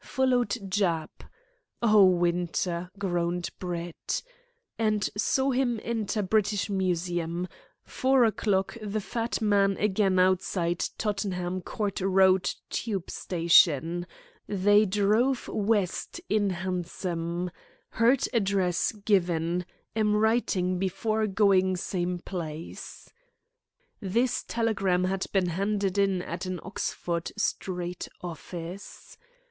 Followed 0.03 0.49
Jap 0.49 1.29
("Oh, 1.79 2.05
Winter!" 2.05 2.89
groaned 2.97 3.51
Brett) 3.59 4.23
and 4.79 5.07
saw 5.15 5.51
him 5.51 5.79
enter 5.83 6.23
British 6.23 6.71
Museum. 6.71 7.47
Four 7.83 8.23
o'clock 8.25 8.75
he 8.79 8.87
met 8.87 9.03
fat 9.03 9.41
man 9.43 9.77
again 9.77 10.17
outside 10.17 10.79
Tottenham 10.97 11.61
Court 11.61 12.01
Road 12.01 12.51
Tube 12.71 13.11
Station. 13.11 14.07
They 14.47 14.87
drove 14.87 15.47
west 15.47 16.19
in 16.29 16.49
hansom. 16.49 17.51
Heard 17.89 18.23
address 18.33 18.93
given. 19.05 19.67
Am 19.95 20.19
wiring 20.19 20.79
before 20.79 21.27
going 21.27 21.77
same 21.77 22.17
place." 22.17 23.07
This 23.99 24.41
telegram 24.47 25.03
had 25.03 25.27
been 25.31 25.49
handed 25.49 25.99
in 25.99 26.23
at 26.23 26.47
an 26.47 26.59
Oxford 26.63 27.31
Street 27.37 28.07
office. 28.21 29.15